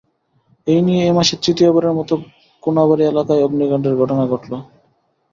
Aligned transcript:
এ 0.67 0.75
নিয়ে 0.85 1.01
এই 1.07 1.13
মাসে 1.17 1.35
তৃতীয়বারের 1.43 1.93
মতো 1.99 2.13
কোনাবাড়ী 2.63 3.03
এলাকায় 3.05 3.43
অগ্নিকাণ্ডের 3.43 3.95
ঘটনা 4.01 4.23
ঘটল। 4.31 4.51